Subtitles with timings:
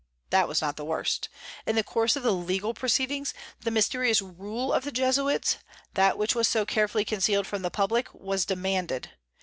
[0.31, 1.29] That was not the worst.
[1.67, 5.57] In the course of the legal proceedings, the mysterious "rule" of the Jesuits
[5.93, 9.11] that which was so carefully concealed from the public was demanded.